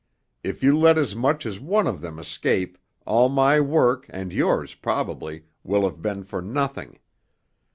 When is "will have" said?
5.63-6.01